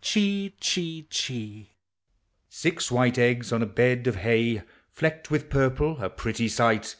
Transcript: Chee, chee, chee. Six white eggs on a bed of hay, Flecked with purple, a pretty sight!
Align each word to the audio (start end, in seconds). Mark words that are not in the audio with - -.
Chee, 0.00 0.54
chee, 0.60 1.08
chee. 1.10 1.72
Six 2.48 2.88
white 2.88 3.18
eggs 3.18 3.52
on 3.52 3.62
a 3.62 3.66
bed 3.66 4.06
of 4.06 4.14
hay, 4.14 4.62
Flecked 4.92 5.28
with 5.28 5.50
purple, 5.50 6.00
a 6.00 6.08
pretty 6.08 6.46
sight! 6.46 6.94